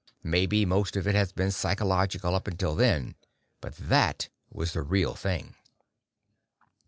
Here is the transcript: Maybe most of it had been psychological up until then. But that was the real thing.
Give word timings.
Maybe 0.23 0.65
most 0.65 0.95
of 0.95 1.05
it 1.07 1.13
had 1.13 1.35
been 1.35 1.51
psychological 1.51 2.33
up 2.33 2.47
until 2.47 2.73
then. 2.73 3.13
But 3.61 3.75
that 3.77 4.29
was 4.49 4.73
the 4.73 4.81
real 4.81 5.13
thing. 5.13 5.53